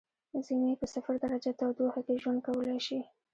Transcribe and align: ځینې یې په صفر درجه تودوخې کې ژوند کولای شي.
ځینې 0.45 0.67
یې 0.71 0.79
په 0.81 0.87
صفر 0.93 1.15
درجه 1.23 1.51
تودوخې 1.59 2.01
کې 2.05 2.19
ژوند 2.21 2.39
کولای 2.47 2.79
شي. 2.85 2.99